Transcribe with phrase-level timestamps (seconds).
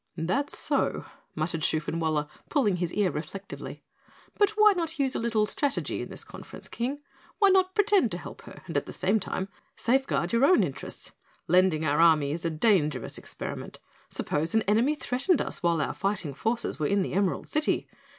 [0.17, 1.05] "That's so,"
[1.35, 3.83] muttered Shoofenwaller, pulling his ear reflectively.
[4.35, 7.01] "But why not use a little strategy in this conference, King?
[7.37, 11.11] Why not pretend to help her and at the same time safeguard your own interests?
[11.47, 13.79] Lending our army is a dangerous experiment.
[14.09, 17.87] Suppose an enemy threatened us while our fighting forces were in the Emerald City?